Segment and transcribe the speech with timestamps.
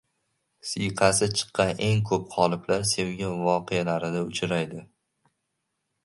[0.67, 4.81] Siyqasi chiqqan eng ko‘p qoliplar sevgi voqealarida uchraydi